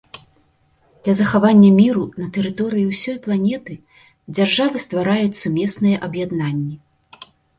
[1.05, 3.73] Для захавання міру на тэрыторыі ўсёй планеты
[4.39, 6.75] дзяржавы ствараюць сумесныя аб'яднанні.